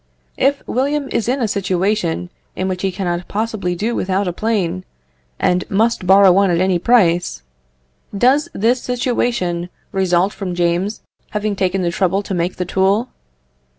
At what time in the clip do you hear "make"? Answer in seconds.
12.33-12.55